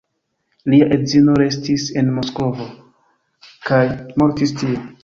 Lia 0.73 0.87
edzino 0.95 1.35
restis 1.41 1.85
en 2.03 2.11
Moskvo 2.17 2.69
kaj 3.71 3.85
mortis 4.25 4.61
tie. 4.63 4.87